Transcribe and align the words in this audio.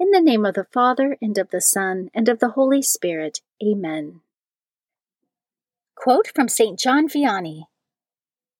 In 0.00 0.12
the 0.12 0.20
name 0.20 0.46
of 0.46 0.54
the 0.54 0.68
Father, 0.72 1.18
and 1.20 1.36
of 1.38 1.50
the 1.50 1.60
Son, 1.60 2.08
and 2.14 2.28
of 2.28 2.38
the 2.38 2.50
Holy 2.50 2.82
Spirit. 2.82 3.40
Amen. 3.60 4.20
Quote 5.96 6.28
from 6.32 6.48
St. 6.48 6.78
John 6.78 7.08
Vianney 7.08 7.64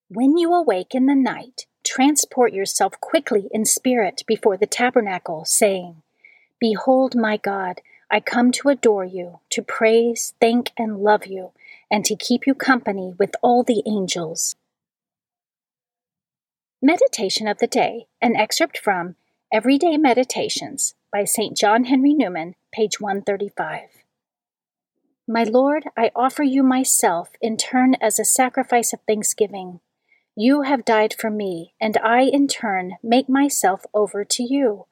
When 0.08 0.36
you 0.36 0.52
awake 0.52 0.96
in 0.96 1.06
the 1.06 1.14
night, 1.14 1.66
transport 1.84 2.52
yourself 2.52 3.00
quickly 3.00 3.48
in 3.52 3.64
spirit 3.64 4.24
before 4.26 4.56
the 4.56 4.66
tabernacle, 4.66 5.44
saying, 5.44 6.02
Behold, 6.58 7.14
my 7.14 7.36
God, 7.36 7.82
I 8.10 8.18
come 8.18 8.50
to 8.52 8.70
adore 8.70 9.04
you, 9.04 9.38
to 9.50 9.62
praise, 9.62 10.34
thank, 10.40 10.72
and 10.76 10.98
love 10.98 11.24
you, 11.24 11.52
and 11.88 12.04
to 12.06 12.16
keep 12.16 12.48
you 12.48 12.54
company 12.56 13.14
with 13.16 13.36
all 13.42 13.62
the 13.62 13.84
angels. 13.86 14.56
Meditation 16.82 17.46
of 17.46 17.58
the 17.58 17.68
Day, 17.68 18.08
an 18.20 18.34
excerpt 18.34 18.76
from 18.76 19.14
Everyday 19.52 19.96
Meditations 19.96 20.94
by 21.10 21.24
St. 21.24 21.56
John 21.56 21.84
Henry 21.84 22.12
Newman, 22.12 22.54
page 22.70 23.00
135. 23.00 24.04
My 25.26 25.42
Lord, 25.42 25.84
I 25.96 26.10
offer 26.14 26.42
you 26.42 26.62
myself 26.62 27.30
in 27.40 27.56
turn 27.56 27.94
as 28.00 28.18
a 28.18 28.24
sacrifice 28.24 28.92
of 28.92 29.00
thanksgiving. 29.06 29.80
You 30.36 30.62
have 30.62 30.84
died 30.84 31.14
for 31.18 31.30
me, 31.30 31.72
and 31.80 31.96
I 31.98 32.22
in 32.22 32.46
turn 32.46 32.96
make 33.02 33.28
myself 33.28 33.86
over 33.94 34.22
to 34.24 34.42
you. 34.42 34.86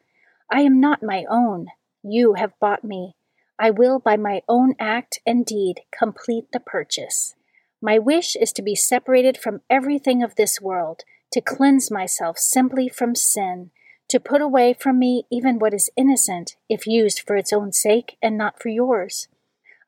I 0.50 0.62
am 0.62 0.80
not 0.80 1.02
my 1.02 1.24
own. 1.28 1.66
You 2.02 2.34
have 2.34 2.58
bought 2.60 2.82
me. 2.82 3.14
I 3.58 3.70
will 3.70 3.98
by 3.98 4.16
my 4.16 4.40
own 4.48 4.74
act 4.78 5.20
and 5.26 5.44
deed 5.44 5.82
complete 5.96 6.50
the 6.52 6.60
purchase. 6.60 7.34
My 7.82 7.98
wish 7.98 8.36
is 8.36 8.52
to 8.52 8.62
be 8.62 8.74
separated 8.74 9.36
from 9.36 9.60
everything 9.68 10.22
of 10.22 10.36
this 10.36 10.62
world, 10.62 11.02
to 11.32 11.42
cleanse 11.42 11.90
myself 11.90 12.38
simply 12.38 12.88
from 12.88 13.14
sin 13.14 13.70
to 14.08 14.20
put 14.20 14.40
away 14.40 14.72
from 14.72 14.98
me 14.98 15.24
even 15.30 15.58
what 15.58 15.74
is 15.74 15.90
innocent, 15.96 16.56
if 16.68 16.86
used 16.86 17.20
for 17.20 17.36
its 17.36 17.52
own 17.52 17.72
sake 17.72 18.16
and 18.22 18.38
not 18.38 18.60
for 18.60 18.68
yours. 18.68 19.28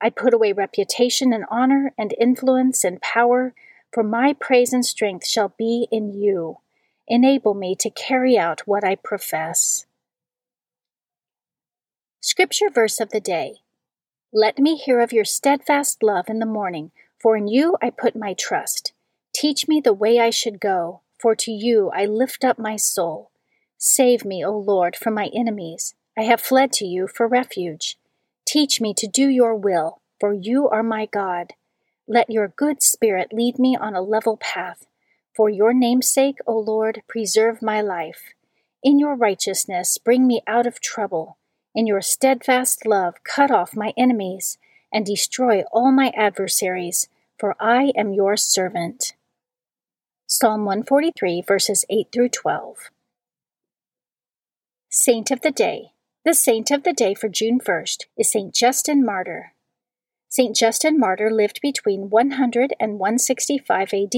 I 0.00 0.10
put 0.10 0.34
away 0.34 0.52
reputation 0.52 1.32
and 1.32 1.44
honor 1.50 1.92
and 1.98 2.14
influence 2.20 2.84
and 2.84 3.00
power, 3.00 3.54
for 3.92 4.02
my 4.02 4.32
praise 4.32 4.72
and 4.72 4.84
strength 4.84 5.26
shall 5.26 5.54
be 5.56 5.88
in 5.90 6.12
you. 6.12 6.58
Enable 7.06 7.54
me 7.54 7.74
to 7.76 7.90
carry 7.90 8.36
out 8.36 8.66
what 8.66 8.84
I 8.84 8.94
profess. 8.96 9.86
Scripture 12.20 12.68
verse 12.68 13.00
of 13.00 13.10
the 13.10 13.20
day 13.20 13.56
Let 14.32 14.58
me 14.58 14.76
hear 14.76 15.00
of 15.00 15.12
your 15.12 15.24
steadfast 15.24 16.02
love 16.02 16.28
in 16.28 16.38
the 16.38 16.46
morning, 16.46 16.90
for 17.20 17.36
in 17.36 17.48
you 17.48 17.76
I 17.80 17.90
put 17.90 18.14
my 18.14 18.34
trust. 18.34 18.92
Teach 19.34 19.68
me 19.68 19.80
the 19.80 19.94
way 19.94 20.18
I 20.18 20.30
should 20.30 20.60
go, 20.60 21.02
for 21.18 21.34
to 21.36 21.50
you 21.50 21.90
I 21.94 22.06
lift 22.06 22.44
up 22.44 22.58
my 22.58 22.76
soul. 22.76 23.30
Save 23.78 24.24
me, 24.24 24.44
O 24.44 24.58
Lord, 24.58 24.96
from 24.96 25.14
my 25.14 25.30
enemies. 25.32 25.94
I 26.16 26.22
have 26.22 26.40
fled 26.40 26.72
to 26.74 26.84
you 26.84 27.06
for 27.06 27.28
refuge. 27.28 27.96
Teach 28.44 28.80
me 28.80 28.92
to 28.94 29.06
do 29.06 29.28
your 29.28 29.54
will, 29.54 30.00
for 30.18 30.32
you 30.32 30.68
are 30.68 30.82
my 30.82 31.06
God. 31.06 31.52
Let 32.08 32.28
your 32.28 32.48
good 32.48 32.82
spirit 32.82 33.32
lead 33.32 33.56
me 33.56 33.76
on 33.76 33.94
a 33.94 34.02
level 34.02 34.36
path. 34.36 34.86
For 35.36 35.48
your 35.48 35.72
name's 35.72 36.08
sake, 36.08 36.38
O 36.44 36.58
Lord, 36.58 37.02
preserve 37.06 37.62
my 37.62 37.80
life. 37.80 38.34
In 38.82 38.98
your 38.98 39.14
righteousness, 39.14 39.96
bring 39.96 40.26
me 40.26 40.42
out 40.48 40.66
of 40.66 40.80
trouble. 40.80 41.38
In 41.72 41.86
your 41.86 42.02
steadfast 42.02 42.84
love, 42.84 43.22
cut 43.22 43.52
off 43.52 43.76
my 43.76 43.92
enemies 43.96 44.58
and 44.92 45.06
destroy 45.06 45.62
all 45.70 45.92
my 45.92 46.12
adversaries, 46.16 47.08
for 47.38 47.54
I 47.60 47.92
am 47.96 48.12
your 48.12 48.36
servant. 48.36 49.14
Psalm 50.26 50.64
143, 50.64 51.42
verses 51.46 51.84
8 51.88 52.08
through 52.10 52.30
12. 52.30 52.90
Saint 54.90 55.30
of 55.30 55.42
the 55.42 55.50
Day. 55.50 55.92
The 56.24 56.32
saint 56.32 56.70
of 56.70 56.82
the 56.82 56.94
day 56.94 57.12
for 57.12 57.28
June 57.28 57.60
1st 57.60 58.06
is 58.16 58.32
Saint 58.32 58.54
Justin 58.54 59.04
Martyr. 59.04 59.52
Saint 60.30 60.56
Justin 60.56 60.98
Martyr 60.98 61.30
lived 61.30 61.60
between 61.60 62.08
100 62.08 62.72
and 62.80 62.98
165 62.98 63.92
AD. 63.92 64.14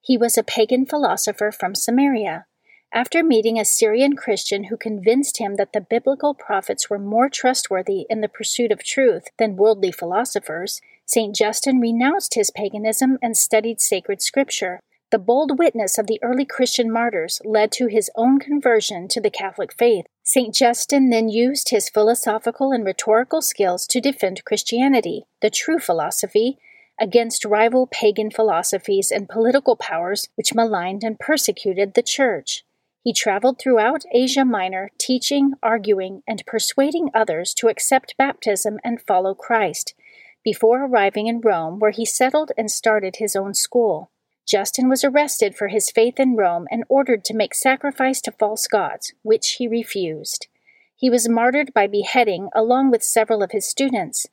He 0.00 0.16
was 0.16 0.38
a 0.38 0.44
pagan 0.44 0.86
philosopher 0.86 1.50
from 1.50 1.74
Samaria. 1.74 2.46
After 2.92 3.24
meeting 3.24 3.58
a 3.58 3.64
Syrian 3.64 4.14
Christian 4.14 4.64
who 4.64 4.76
convinced 4.76 5.38
him 5.38 5.56
that 5.56 5.72
the 5.72 5.80
biblical 5.80 6.32
prophets 6.32 6.88
were 6.88 7.00
more 7.00 7.28
trustworthy 7.28 8.06
in 8.08 8.20
the 8.20 8.28
pursuit 8.28 8.70
of 8.70 8.84
truth 8.84 9.24
than 9.36 9.56
worldly 9.56 9.90
philosophers, 9.90 10.80
St. 11.06 11.34
Justin 11.34 11.80
renounced 11.80 12.34
his 12.34 12.52
paganism 12.52 13.18
and 13.20 13.36
studied 13.36 13.80
sacred 13.80 14.22
scripture. 14.22 14.78
The 15.14 15.20
bold 15.20 15.60
witness 15.60 15.96
of 15.96 16.08
the 16.08 16.18
early 16.24 16.44
Christian 16.44 16.90
martyrs 16.90 17.40
led 17.44 17.70
to 17.74 17.86
his 17.86 18.10
own 18.16 18.40
conversion 18.40 19.06
to 19.06 19.20
the 19.20 19.30
Catholic 19.30 19.72
faith. 19.72 20.06
St. 20.24 20.52
Justin 20.52 21.10
then 21.10 21.28
used 21.28 21.68
his 21.68 21.88
philosophical 21.88 22.72
and 22.72 22.84
rhetorical 22.84 23.40
skills 23.40 23.86
to 23.86 24.00
defend 24.00 24.44
Christianity, 24.44 25.26
the 25.40 25.50
true 25.50 25.78
philosophy, 25.78 26.58
against 27.00 27.44
rival 27.44 27.86
pagan 27.86 28.28
philosophies 28.28 29.12
and 29.12 29.28
political 29.28 29.76
powers 29.76 30.30
which 30.34 30.52
maligned 30.52 31.04
and 31.04 31.20
persecuted 31.20 31.94
the 31.94 32.02
Church. 32.02 32.64
He 33.04 33.12
traveled 33.12 33.60
throughout 33.60 34.02
Asia 34.12 34.44
Minor, 34.44 34.90
teaching, 34.98 35.52
arguing, 35.62 36.24
and 36.26 36.44
persuading 36.44 37.10
others 37.14 37.54
to 37.58 37.68
accept 37.68 38.18
baptism 38.18 38.80
and 38.82 39.00
follow 39.00 39.32
Christ, 39.32 39.94
before 40.42 40.84
arriving 40.84 41.28
in 41.28 41.40
Rome, 41.40 41.78
where 41.78 41.92
he 41.92 42.04
settled 42.04 42.50
and 42.58 42.68
started 42.68 43.18
his 43.18 43.36
own 43.36 43.54
school. 43.54 44.10
Justin 44.46 44.88
was 44.88 45.04
arrested 45.04 45.56
for 45.56 45.68
his 45.68 45.90
faith 45.90 46.20
in 46.20 46.36
Rome 46.36 46.66
and 46.70 46.84
ordered 46.88 47.24
to 47.24 47.34
make 47.34 47.54
sacrifice 47.54 48.20
to 48.22 48.32
false 48.32 48.66
gods, 48.66 49.14
which 49.22 49.52
he 49.52 49.66
refused. 49.66 50.48
He 50.96 51.08
was 51.08 51.28
martyred 51.28 51.72
by 51.72 51.86
beheading 51.86 52.50
along 52.54 52.90
with 52.90 53.02
several 53.02 53.42
of 53.42 53.52
his 53.52 53.66
students. 53.66 54.26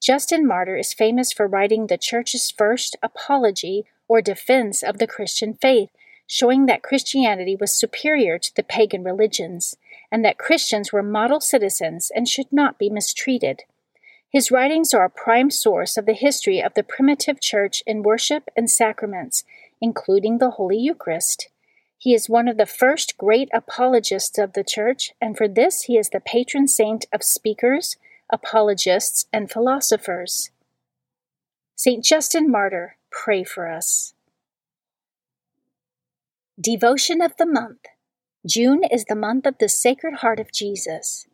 Justin 0.00 0.46
Martyr 0.46 0.76
is 0.76 0.94
famous 0.94 1.32
for 1.32 1.46
writing 1.46 1.86
the 1.86 1.98
Church's 1.98 2.50
first 2.50 2.96
apology 3.02 3.84
or 4.08 4.22
defense 4.22 4.82
of 4.82 4.98
the 4.98 5.06
Christian 5.06 5.54
faith, 5.54 5.90
showing 6.26 6.66
that 6.66 6.82
Christianity 6.82 7.56
was 7.56 7.74
superior 7.74 8.38
to 8.38 8.54
the 8.54 8.62
pagan 8.62 9.02
religions, 9.04 9.76
and 10.10 10.24
that 10.24 10.38
Christians 10.38 10.92
were 10.92 11.02
model 11.02 11.40
citizens 11.40 12.10
and 12.14 12.28
should 12.28 12.52
not 12.52 12.78
be 12.78 12.90
mistreated. 12.90 13.64
His 14.30 14.50
writings 14.50 14.92
are 14.92 15.04
a 15.04 15.10
prime 15.10 15.50
source 15.50 15.96
of 15.96 16.04
the 16.04 16.12
history 16.12 16.60
of 16.60 16.74
the 16.74 16.82
primitive 16.82 17.40
church 17.40 17.82
in 17.86 18.02
worship 18.02 18.48
and 18.56 18.70
sacraments, 18.70 19.44
including 19.80 20.38
the 20.38 20.50
Holy 20.50 20.76
Eucharist. 20.76 21.48
He 21.96 22.14
is 22.14 22.28
one 22.28 22.46
of 22.46 22.58
the 22.58 22.66
first 22.66 23.16
great 23.16 23.48
apologists 23.54 24.38
of 24.38 24.52
the 24.52 24.62
Church, 24.62 25.12
and 25.20 25.36
for 25.36 25.48
this 25.48 25.82
he 25.82 25.96
is 25.96 26.10
the 26.10 26.20
patron 26.20 26.68
saint 26.68 27.06
of 27.12 27.22
speakers, 27.22 27.96
apologists, 28.30 29.26
and 29.32 29.50
philosophers. 29.50 30.50
St. 31.74 32.04
Justin 32.04 32.50
Martyr, 32.50 32.96
pray 33.10 33.44
for 33.44 33.68
us. 33.68 34.12
Devotion 36.60 37.22
of 37.22 37.36
the 37.36 37.46
Month 37.46 37.86
June 38.44 38.82
is 38.84 39.04
the 39.04 39.14
month 39.14 39.46
of 39.46 39.58
the 39.58 39.68
Sacred 39.68 40.16
Heart 40.16 40.40
of 40.40 40.52
Jesus. 40.52 41.27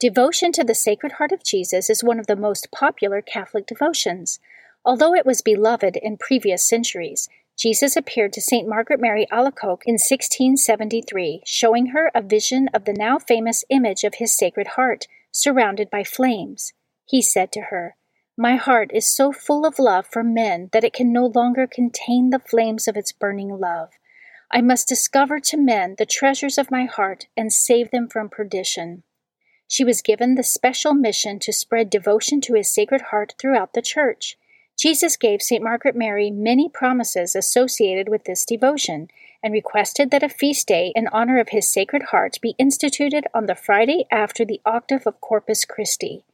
Devotion 0.00 0.52
to 0.52 0.62
the 0.62 0.76
Sacred 0.76 1.14
Heart 1.14 1.32
of 1.32 1.42
Jesus 1.42 1.90
is 1.90 2.04
one 2.04 2.20
of 2.20 2.28
the 2.28 2.36
most 2.36 2.70
popular 2.70 3.20
Catholic 3.20 3.66
devotions. 3.66 4.38
Although 4.84 5.12
it 5.12 5.26
was 5.26 5.42
beloved 5.42 5.96
in 5.96 6.16
previous 6.16 6.68
centuries, 6.68 7.28
Jesus 7.58 7.96
appeared 7.96 8.32
to 8.34 8.40
St. 8.40 8.68
Margaret 8.68 9.00
Mary 9.00 9.26
Alacoque 9.32 9.82
in 9.86 9.94
1673, 9.94 11.42
showing 11.44 11.86
her 11.86 12.12
a 12.14 12.22
vision 12.22 12.68
of 12.72 12.84
the 12.84 12.92
now 12.92 13.18
famous 13.18 13.64
image 13.70 14.04
of 14.04 14.14
his 14.14 14.36
Sacred 14.36 14.68
Heart, 14.68 15.08
surrounded 15.32 15.90
by 15.90 16.04
flames. 16.04 16.72
He 17.04 17.20
said 17.20 17.50
to 17.50 17.62
her, 17.62 17.96
My 18.36 18.54
heart 18.54 18.92
is 18.94 19.12
so 19.12 19.32
full 19.32 19.66
of 19.66 19.80
love 19.80 20.06
for 20.06 20.22
men 20.22 20.68
that 20.72 20.84
it 20.84 20.92
can 20.92 21.12
no 21.12 21.26
longer 21.26 21.66
contain 21.66 22.30
the 22.30 22.38
flames 22.38 22.86
of 22.86 22.96
its 22.96 23.10
burning 23.10 23.48
love. 23.48 23.88
I 24.48 24.60
must 24.60 24.86
discover 24.86 25.40
to 25.40 25.56
men 25.56 25.96
the 25.98 26.06
treasures 26.06 26.56
of 26.56 26.70
my 26.70 26.84
heart 26.84 27.26
and 27.36 27.52
save 27.52 27.90
them 27.90 28.08
from 28.08 28.28
perdition. 28.28 29.02
She 29.68 29.84
was 29.84 30.00
given 30.00 30.34
the 30.34 30.42
special 30.42 30.94
mission 30.94 31.38
to 31.40 31.52
spread 31.52 31.90
devotion 31.90 32.40
to 32.42 32.54
his 32.54 32.72
Sacred 32.72 33.02
Heart 33.02 33.34
throughout 33.38 33.74
the 33.74 33.82
Church. 33.82 34.38
Jesus 34.78 35.16
gave 35.16 35.42
St. 35.42 35.62
Margaret 35.62 35.94
Mary 35.94 36.30
many 36.30 36.68
promises 36.68 37.36
associated 37.36 38.08
with 38.08 38.24
this 38.24 38.46
devotion 38.46 39.08
and 39.42 39.52
requested 39.52 40.10
that 40.10 40.22
a 40.22 40.28
feast 40.28 40.66
day 40.68 40.92
in 40.96 41.06
honor 41.08 41.38
of 41.38 41.50
his 41.50 41.70
Sacred 41.70 42.04
Heart 42.04 42.38
be 42.40 42.54
instituted 42.58 43.26
on 43.34 43.46
the 43.46 43.54
Friday 43.54 44.06
after 44.10 44.44
the 44.44 44.60
octave 44.64 45.06
of 45.06 45.20
Corpus 45.20 45.64
Christi. 45.64 46.24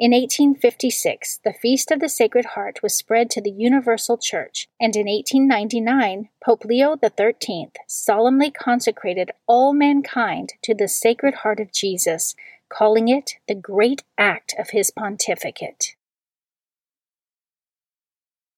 In 0.00 0.12
1856, 0.12 1.40
the 1.44 1.52
Feast 1.52 1.90
of 1.90 1.98
the 1.98 2.08
Sacred 2.08 2.44
Heart 2.54 2.84
was 2.84 2.94
spread 2.94 3.30
to 3.30 3.40
the 3.40 3.50
Universal 3.50 4.18
Church, 4.18 4.68
and 4.80 4.94
in 4.94 5.06
1899, 5.06 6.28
Pope 6.40 6.64
Leo 6.64 6.96
XIII 6.96 7.70
solemnly 7.88 8.52
consecrated 8.52 9.32
all 9.48 9.74
mankind 9.74 10.54
to 10.62 10.72
the 10.72 10.86
Sacred 10.86 11.34
Heart 11.34 11.58
of 11.58 11.72
Jesus, 11.72 12.36
calling 12.68 13.08
it 13.08 13.34
the 13.46 13.54
great 13.54 14.02
act 14.16 14.54
of 14.58 14.70
his 14.70 14.90
pontificate. 14.90 15.94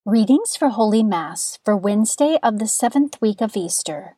Readings 0.05 0.57
for 0.57 0.71
Holy 0.71 1.03
Mass 1.03 1.59
for 1.65 1.77
Wednesday 1.77 2.39
of 2.43 2.59
the 2.59 2.67
seventh 2.67 3.21
week 3.21 3.41
of 3.41 3.57
Easter. 3.57 4.17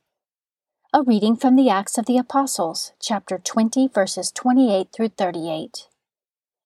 A 0.93 1.03
reading 1.03 1.37
from 1.37 1.57
the 1.57 1.69
Acts 1.69 1.99
of 1.99 2.07
the 2.07 2.19
Apostles, 2.19 2.93
chapter 3.01 3.39
20, 3.39 3.89
verses 3.89 4.31
28 4.31 4.89
through 4.93 5.09
38. 5.09 5.89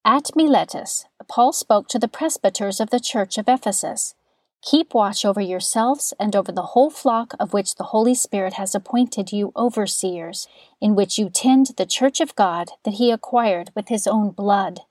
At 0.05 0.35
Miletus, 0.35 1.05
Paul 1.27 1.51
spoke 1.51 1.87
to 1.89 1.99
the 1.99 2.07
presbyters 2.07 2.79
of 2.79 2.89
the 2.89 2.99
church 2.99 3.37
of 3.37 3.47
Ephesus 3.47 4.15
Keep 4.61 4.93
watch 4.93 5.23
over 5.23 5.39
yourselves 5.39 6.13
and 6.19 6.35
over 6.35 6.51
the 6.51 6.73
whole 6.73 6.89
flock 6.89 7.33
of 7.39 7.53
which 7.53 7.75
the 7.75 7.85
Holy 7.85 8.15
Spirit 8.15 8.53
has 8.53 8.73
appointed 8.73 9.31
you 9.31 9.51
overseers, 9.55 10.47
in 10.81 10.95
which 10.95 11.17
you 11.17 11.29
tend 11.29 11.67
the 11.77 11.85
church 11.85 12.19
of 12.19 12.35
God 12.35 12.71
that 12.83 12.95
he 12.95 13.11
acquired 13.11 13.69
with 13.75 13.87
his 13.87 14.07
own 14.07 14.31
blood. 14.31 14.81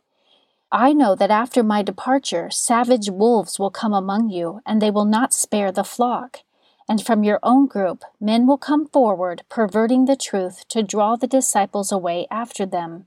I 0.72 0.92
know 0.92 1.14
that 1.14 1.30
after 1.30 1.62
my 1.62 1.82
departure, 1.82 2.50
savage 2.50 3.10
wolves 3.10 3.58
will 3.58 3.70
come 3.70 3.92
among 3.92 4.30
you, 4.30 4.60
and 4.66 4.80
they 4.80 4.90
will 4.90 5.04
not 5.04 5.32
spare 5.32 5.70
the 5.70 5.84
flock. 5.84 6.40
And 6.88 7.04
from 7.04 7.24
your 7.24 7.40
own 7.42 7.66
group, 7.66 8.04
men 8.20 8.46
will 8.46 8.58
come 8.58 8.86
forward, 8.86 9.42
perverting 9.48 10.04
the 10.04 10.16
truth 10.16 10.66
to 10.68 10.82
draw 10.82 11.16
the 11.16 11.26
disciples 11.26 11.90
away 11.90 12.26
after 12.30 12.64
them. 12.64 13.06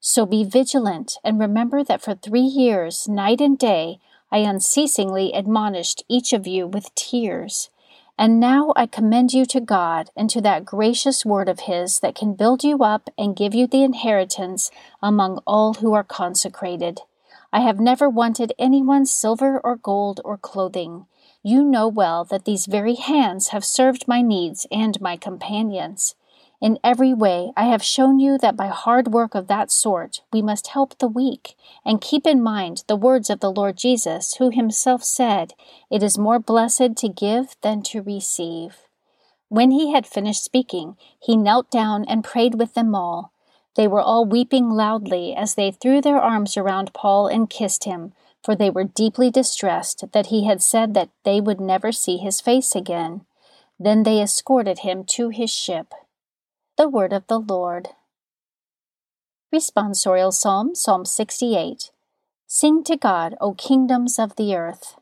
So 0.00 0.26
be 0.26 0.44
vigilant, 0.44 1.18
and 1.24 1.38
remember 1.38 1.82
that 1.82 2.02
for 2.02 2.14
three 2.14 2.40
years, 2.40 3.08
night 3.08 3.40
and 3.40 3.58
day, 3.58 3.98
I 4.30 4.38
unceasingly 4.38 5.32
admonished 5.32 6.04
each 6.08 6.32
of 6.32 6.46
you 6.46 6.66
with 6.66 6.94
tears. 6.94 7.70
And 8.18 8.40
now 8.40 8.72
I 8.76 8.86
commend 8.86 9.34
you 9.34 9.44
to 9.46 9.60
God 9.60 10.10
and 10.16 10.30
to 10.30 10.40
that 10.40 10.64
gracious 10.64 11.24
word 11.26 11.48
of 11.48 11.60
His 11.60 12.00
that 12.00 12.14
can 12.14 12.34
build 12.34 12.64
you 12.64 12.82
up 12.82 13.10
and 13.18 13.36
give 13.36 13.54
you 13.54 13.66
the 13.66 13.82
inheritance 13.82 14.70
among 15.02 15.38
all 15.46 15.74
who 15.74 15.92
are 15.92 16.04
consecrated. 16.04 17.02
I 17.52 17.60
have 17.60 17.78
never 17.78 18.08
wanted 18.08 18.52
anyone's 18.58 19.10
silver 19.10 19.60
or 19.60 19.76
gold 19.76 20.20
or 20.24 20.36
clothing. 20.36 21.06
You 21.42 21.62
know 21.62 21.86
well 21.86 22.24
that 22.24 22.44
these 22.44 22.66
very 22.66 22.94
hands 22.94 23.48
have 23.48 23.64
served 23.64 24.08
my 24.08 24.22
needs 24.22 24.66
and 24.70 25.00
my 25.00 25.16
companions. 25.16 26.14
In 26.60 26.78
every 26.82 27.12
way, 27.12 27.52
I 27.56 27.64
have 27.64 27.82
shown 27.82 28.18
you 28.18 28.38
that 28.38 28.56
by 28.56 28.68
hard 28.68 29.12
work 29.12 29.34
of 29.34 29.46
that 29.48 29.70
sort 29.70 30.22
we 30.32 30.40
must 30.40 30.68
help 30.68 30.98
the 30.98 31.08
weak, 31.08 31.54
and 31.84 32.00
keep 32.00 32.26
in 32.26 32.42
mind 32.42 32.84
the 32.86 32.96
words 32.96 33.28
of 33.28 33.40
the 33.40 33.52
Lord 33.52 33.76
Jesus, 33.76 34.34
who 34.34 34.48
himself 34.48 35.04
said, 35.04 35.52
It 35.90 36.02
is 36.02 36.16
more 36.16 36.38
blessed 36.38 36.96
to 36.96 37.08
give 37.08 37.56
than 37.60 37.82
to 37.84 38.00
receive. 38.00 38.78
When 39.48 39.70
he 39.70 39.92
had 39.92 40.06
finished 40.06 40.42
speaking, 40.42 40.96
he 41.20 41.36
knelt 41.36 41.70
down 41.70 42.04
and 42.06 42.24
prayed 42.24 42.54
with 42.54 42.74
them 42.74 42.94
all. 42.94 43.32
They 43.76 43.86
were 43.86 44.00
all 44.00 44.24
weeping 44.24 44.70
loudly 44.70 45.34
as 45.36 45.54
they 45.54 45.70
threw 45.70 46.00
their 46.00 46.20
arms 46.20 46.56
around 46.56 46.94
Paul 46.94 47.26
and 47.26 47.50
kissed 47.50 47.84
him, 47.84 48.14
for 48.42 48.56
they 48.56 48.70
were 48.70 48.84
deeply 48.84 49.30
distressed 49.30 50.12
that 50.12 50.26
he 50.26 50.44
had 50.46 50.62
said 50.62 50.94
that 50.94 51.10
they 51.24 51.40
would 51.40 51.60
never 51.60 51.92
see 51.92 52.16
his 52.16 52.40
face 52.40 52.74
again. 52.74 53.26
Then 53.78 54.04
they 54.04 54.22
escorted 54.22 54.78
him 54.78 55.04
to 55.04 55.28
his 55.28 55.50
ship. 55.50 55.92
The 56.78 56.90
Word 56.90 57.14
of 57.14 57.26
the 57.26 57.38
Lord. 57.38 57.88
Responsorial 59.50 60.30
Psalm, 60.30 60.74
Psalm 60.74 61.06
68. 61.06 61.90
Sing 62.46 62.84
to 62.84 62.98
God, 62.98 63.34
O 63.40 63.54
kingdoms 63.54 64.18
of 64.18 64.36
the 64.36 64.54
earth. 64.54 64.96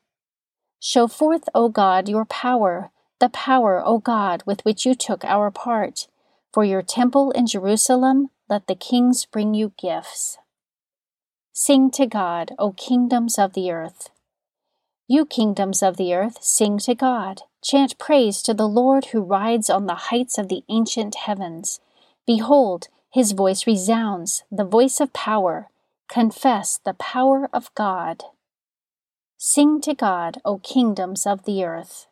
Show 0.78 1.08
forth, 1.08 1.48
O 1.52 1.68
God, 1.68 2.08
your 2.08 2.26
power, 2.26 2.92
the 3.18 3.28
power, 3.28 3.82
O 3.84 3.98
God, 3.98 4.44
with 4.46 4.64
which 4.64 4.86
you 4.86 4.94
took 4.94 5.24
our 5.24 5.50
part. 5.50 6.06
For 6.52 6.64
your 6.64 6.80
temple 6.80 7.32
in 7.32 7.48
Jerusalem, 7.48 8.30
let 8.48 8.68
the 8.68 8.76
kings 8.76 9.26
bring 9.26 9.52
you 9.52 9.72
gifts. 9.76 10.38
Sing 11.52 11.90
to 11.90 12.06
God, 12.06 12.52
O 12.56 12.70
kingdoms 12.70 13.36
of 13.36 13.54
the 13.54 13.72
earth. 13.72 14.10
You 15.08 15.26
kingdoms 15.26 15.82
of 15.82 15.96
the 15.96 16.14
earth, 16.14 16.40
sing 16.40 16.78
to 16.78 16.94
God. 16.94 17.42
Chant 17.64 17.98
praise 17.98 18.42
to 18.42 18.52
the 18.52 18.68
Lord 18.68 19.06
who 19.06 19.22
rides 19.22 19.70
on 19.70 19.86
the 19.86 19.94
heights 19.94 20.36
of 20.36 20.48
the 20.48 20.62
ancient 20.68 21.14
heavens. 21.14 21.80
Behold, 22.26 22.88
his 23.10 23.32
voice 23.32 23.66
resounds, 23.66 24.44
the 24.52 24.66
voice 24.66 25.00
of 25.00 25.14
power. 25.14 25.70
Confess 26.06 26.78
the 26.84 26.92
power 26.92 27.48
of 27.54 27.74
God. 27.74 28.22
Sing 29.38 29.80
to 29.80 29.94
God, 29.94 30.42
O 30.44 30.58
kingdoms 30.58 31.26
of 31.26 31.46
the 31.46 31.64
earth. 31.64 32.06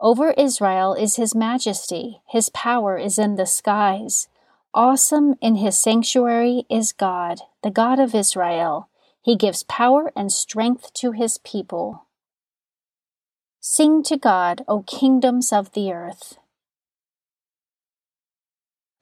Over 0.00 0.30
Israel 0.30 0.94
is 0.94 1.16
his 1.16 1.34
majesty, 1.34 2.22
his 2.26 2.48
power 2.48 2.96
is 2.96 3.18
in 3.18 3.36
the 3.36 3.44
skies. 3.44 4.28
Awesome 4.72 5.34
in 5.42 5.56
his 5.56 5.76
sanctuary 5.76 6.64
is 6.70 6.94
God, 6.94 7.40
the 7.62 7.70
God 7.70 7.98
of 7.98 8.14
Israel. 8.14 8.88
He 9.20 9.36
gives 9.36 9.62
power 9.64 10.10
and 10.16 10.32
strength 10.32 10.94
to 10.94 11.12
his 11.12 11.36
people. 11.36 12.06
Sing 13.70 14.02
to 14.04 14.16
God, 14.16 14.64
O 14.66 14.80
kingdoms 14.80 15.52
of 15.52 15.72
the 15.72 15.92
earth. 15.92 16.38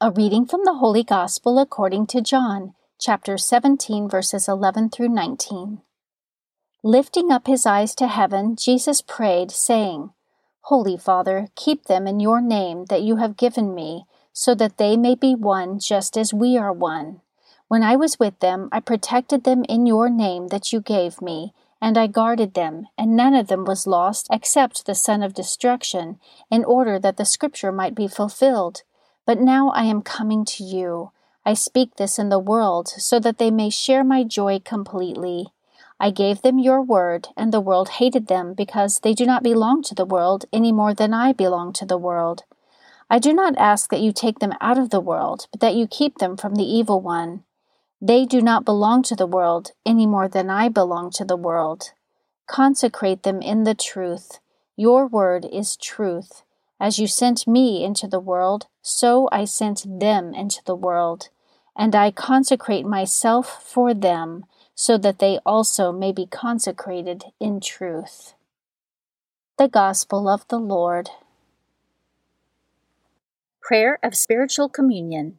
A 0.01 0.11
reading 0.11 0.45
from 0.45 0.65
the 0.65 0.75
Holy 0.75 1.05
Gospel 1.05 1.61
according 1.61 2.09
to 2.09 2.21
John, 2.21 2.75
chapter 2.99 3.39
17, 3.39 4.09
verses 4.09 4.49
11 4.49 4.91
through 4.91 5.11
19. 5.11 5.83
Lifting 6.83 7.31
up 7.31 7.47
his 7.47 7.65
eyes 7.65 7.95
to 7.95 8.09
heaven, 8.09 8.57
Jesus 8.57 9.03
prayed, 9.03 9.53
saying, 9.53 10.11
Holy 10.63 10.97
Father, 10.97 11.47
keep 11.55 11.85
them 11.85 12.09
in 12.09 12.19
your 12.19 12.41
name 12.41 12.87
that 12.87 13.03
you 13.03 13.17
have 13.17 13.37
given 13.37 13.73
me, 13.73 14.07
so 14.33 14.53
that 14.57 14.79
they 14.79 14.97
may 14.97 15.15
be 15.15 15.37
one 15.37 15.79
just 15.79 16.19
as 16.19 16.35
we 16.35 16.59
are 16.59 16.73
one. 16.73 17.21
When 17.69 17.85
I 17.85 17.95
was 17.95 18.19
with 18.19 18.41
them, 18.41 18.69
I 18.73 18.81
protected 18.81 19.45
them 19.45 19.63
in 19.69 19.87
your 19.87 20.11
name 20.11 20.49
that 20.49 20.73
you 20.73 20.81
gave 20.81 21.23
me 21.23 21.55
and 21.81 21.99
I 21.99 22.07
guarded 22.07 22.55
them, 22.55 22.87
and 22.97 23.17
none 23.17 23.35
of 23.35 23.49
them 23.49 23.65
was 23.65 23.87
lost 23.87 24.29
except 24.31 24.87
the 24.87 24.95
son 24.95 25.23
of 25.23 25.35
destruction, 25.35 26.19
in 26.51 26.65
order 26.65 26.99
that 26.99 27.17
the 27.17 27.25
scripture 27.25 27.73
might 27.73 27.95
be 27.95 28.09
fulfilled. 28.09 28.83
But 29.27 29.41
now 29.41 29.71
I 29.71 29.85
am 29.85 30.03
coming 30.03 30.45
to 30.47 30.65
you. 30.65 31.11
I 31.45 31.55
speak 31.55 31.97
this 31.97 32.19
in 32.19 32.29
the 32.29 32.39
world, 32.39 32.89
so 32.89 33.21
that 33.21 33.39
they 33.39 33.51
may 33.51 33.71
share 33.71 34.05
my 34.05 34.25
joy 34.25 34.61
completely. 34.61 35.53
I 35.99 36.11
gave 36.11 36.43
them 36.43 36.59
your 36.59 36.83
word, 36.83 37.29
and 37.37 37.53
the 37.53 37.61
world 37.61 37.89
hated 37.89 38.27
them 38.27 38.55
because 38.55 39.01
they 39.01 39.15
do 39.15 39.25
not 39.25 39.43
belong 39.43 39.83
to 39.85 39.95
the 39.95 40.05
world 40.05 40.45
any 40.53 40.73
more 40.73 40.93
than 40.93 41.15
I 41.15 41.33
belong 41.33 41.73
to 41.75 41.87
the 41.87 41.99
world. 41.99 42.45
I 43.09 43.19
do 43.19 43.33
not 43.33 43.57
ask 43.57 43.91
that 43.91 44.01
you 44.01 44.13
take 44.13 44.41
them 44.41 44.53
out 44.61 44.79
of 44.79 44.91
the 44.91 45.01
world, 45.01 45.47
but 45.53 45.61
that 45.61 45.75
you 45.75 45.87
keep 45.87 46.19
them 46.19 46.37
from 46.37 46.57
the 46.57 46.65
evil 46.65 47.01
one. 47.01 47.45
They 48.01 48.27
do 48.27 48.43
not 48.43 48.65
belong 48.65 49.03
to 49.05 49.17
the 49.17 49.27
world 49.27 49.73
any 49.85 50.07
more 50.07 50.29
than 50.29 50.51
I 50.51 50.69
belong 50.69 51.11
to 51.13 51.25
the 51.25 51.37
world. 51.37 51.93
Consecrate 52.47 53.23
them 53.23 53.41
in 53.41 53.65
the 53.65 53.75
truth. 53.75 54.39
Your 54.77 55.07
word 55.07 55.47
is 55.51 55.77
truth. 55.77 56.43
As 56.79 56.99
you 56.99 57.07
sent 57.07 57.47
me 57.47 57.83
into 57.83 58.07
the 58.07 58.21
world, 58.21 58.67
so 58.83 59.29
I 59.33 59.47
sent 59.47 59.87
them 59.99 60.35
into 60.35 60.61
the 60.67 60.75
world. 60.75 61.31
And 61.75 61.95
I 61.95 62.11
consecrate 62.11 62.87
myself 62.87 63.63
for 63.63 63.95
them 63.95 64.45
so 64.75 64.99
that 64.99 65.19
they 65.19 65.39
also 65.47 65.91
may 65.91 66.13
be 66.13 66.27
consecrated 66.27 67.25
in 67.41 67.61
truth. 67.61 68.35
The 69.57 69.69
Gospel 69.69 70.29
of 70.29 70.47
the 70.49 70.59
Lord. 70.59 71.09
Prayer 73.63 73.99
of 74.03 74.15
Spiritual 74.15 74.69
Communion. 74.69 75.39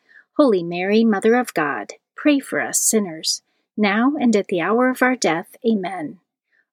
Holy 0.37 0.63
Mary, 0.63 1.03
Mother 1.03 1.35
of 1.35 1.53
God, 1.53 1.93
pray 2.15 2.39
for 2.39 2.61
us 2.61 2.79
sinners, 2.79 3.41
now 3.75 4.13
and 4.19 4.35
at 4.35 4.47
the 4.47 4.61
hour 4.61 4.89
of 4.89 5.01
our 5.01 5.15
death. 5.15 5.55
Amen. 5.69 6.19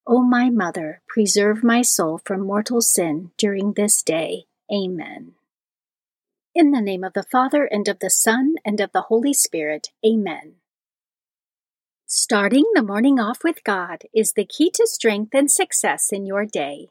O 0.07 0.23
my 0.23 0.49
Mother, 0.49 1.03
preserve 1.09 1.65
my 1.65 1.83
soul 1.83 2.21
from 2.25 2.41
mortal 2.41 2.81
sin 2.81 3.33
during 3.37 3.73
this 3.73 4.03
day. 4.03 4.45
Amen. 4.73 5.33
In 6.55 6.71
the 6.71 6.81
name 6.81 7.05
of 7.05 7.13
the 7.13 7.25
Father, 7.25 7.65
and 7.65 7.89
of 7.89 7.99
the 7.99 8.11
Son, 8.11 8.55
and 8.65 8.81
of 8.81 8.93
the 8.93 9.03
Holy 9.03 9.35
Spirit. 9.35 9.89
Amen. 10.07 10.55
Starting 12.07 12.65
the 12.75 12.83
morning 12.83 13.21
off 13.21 13.45
with 13.45 13.65
God 13.65 14.05
is 14.15 14.33
the 14.33 14.47
key 14.47 14.71
to 14.75 14.87
strength 14.87 15.35
and 15.35 15.51
success 15.51 16.11
in 16.11 16.25
your 16.25 16.47
day. 16.47 16.89